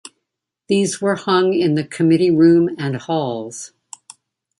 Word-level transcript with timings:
These 0.67 0.99
were 0.99 1.13
hung 1.13 1.53
in 1.53 1.75
the 1.75 1.83
committee 1.83 2.31
room 2.31 2.73
and 2.79 2.95
halls. 2.95 3.71